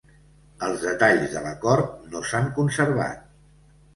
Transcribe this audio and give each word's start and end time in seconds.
Els 0.67 0.85
detalls 0.85 1.35
de 1.35 1.43
l'acord 1.43 2.01
no 2.15 2.21
s'han 2.31 2.49
conservat. 2.57 3.23